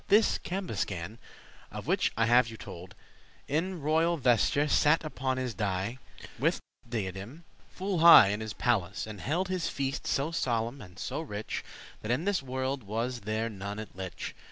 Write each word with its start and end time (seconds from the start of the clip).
This 0.07 0.39
Cambuscan, 0.39 1.19
of 1.71 1.85
which 1.85 2.11
I 2.17 2.25
have 2.25 2.49
you 2.49 2.57
told, 2.57 2.95
In 3.47 3.79
royal 3.81 4.17
vesture, 4.17 4.67
sat 4.67 5.03
upon 5.05 5.37
his 5.37 5.53
dais, 5.53 5.99
With 6.39 6.59
diadem, 6.89 7.43
full 7.69 7.99
high 7.99 8.29
in 8.29 8.39
his 8.41 8.53
palace; 8.53 9.05
And 9.05 9.21
held 9.21 9.47
his 9.47 9.69
feast 9.69 10.07
so 10.07 10.31
solemn 10.31 10.81
and 10.81 10.97
so 10.97 11.21
rich, 11.21 11.63
That 12.01 12.09
in 12.09 12.25
this 12.25 12.41
worlde 12.41 12.81
was 12.81 13.19
there 13.19 13.47
none 13.47 13.77
it 13.77 13.95
lich. 13.95 14.33